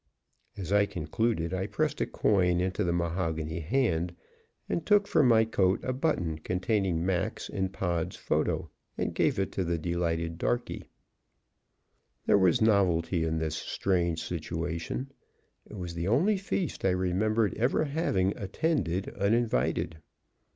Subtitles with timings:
[0.57, 4.15] As I concluded I pressed a coin into the mahogany hand,
[4.67, 9.51] and took from my coat a button containing Mac's and Pod's photo, and gave it
[9.51, 10.85] to the delighted darkey.
[12.25, 15.11] There was novelty in this strange situation.
[15.69, 19.97] It was the only feast I remembered ever having attended uninvited.